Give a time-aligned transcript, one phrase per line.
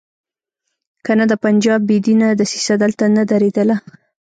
[1.05, 3.75] کنه د پنجاب بې دینه دسیسه دلته نه درېدله.